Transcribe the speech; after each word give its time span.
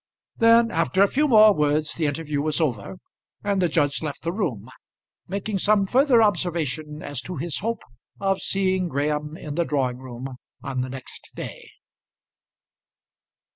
Then 0.37 0.71
after 0.71 1.03
a 1.03 1.07
few 1.07 1.27
more 1.27 1.53
words 1.53 1.93
the 1.93 2.07
interview 2.07 2.41
was 2.41 2.59
over, 2.59 2.97
and 3.43 3.61
the 3.61 3.69
judge 3.69 4.01
left 4.01 4.23
the 4.23 4.31
room 4.31 4.67
making 5.27 5.59
some 5.59 5.85
further 5.85 6.23
observation 6.23 7.03
as 7.03 7.21
to 7.21 7.35
his 7.37 7.59
hope 7.59 7.83
of 8.19 8.41
seeing 8.41 8.87
Graham 8.87 9.37
in 9.37 9.53
the 9.53 9.63
drawing 9.63 9.97
room 9.99 10.37
on 10.63 10.81
the 10.81 10.89
next 10.89 11.29
day. 11.35 11.69